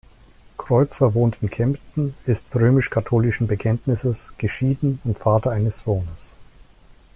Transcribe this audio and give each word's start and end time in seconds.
Kreuzer 0.57 1.13
wohnt 1.13 1.37
in 1.43 1.51
Kempten, 1.51 2.15
ist 2.25 2.47
römisch-katholischen 2.55 3.45
Bekenntnisses, 3.45 4.33
geschieden 4.39 4.99
und 5.03 5.19
Vater 5.19 5.51
eines 5.51 5.83
Sohnes. 5.83 6.35